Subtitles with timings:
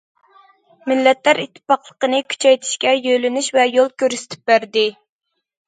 [0.91, 4.89] مىللەتلەر ئىتتىپاقلىقىنى كۈچەيتىشكە يۆنىلىش ۋە يول كۆرسىتىپ بەردى.